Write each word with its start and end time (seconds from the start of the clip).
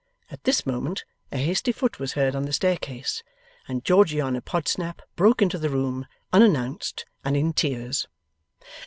At 0.31 0.45
this 0.45 0.65
moment 0.65 1.05
a 1.31 1.37
hasty 1.37 1.71
foot 1.71 1.99
was 1.99 2.13
heard 2.13 2.35
on 2.35 2.45
the 2.45 2.53
staircase, 2.53 3.21
and 3.67 3.85
Georgiana 3.85 4.41
Podsnap 4.41 5.03
broke 5.15 5.43
into 5.43 5.59
the 5.59 5.69
room, 5.69 6.07
unannounced 6.33 7.05
and 7.23 7.37
in 7.37 7.53
tears. 7.53 8.07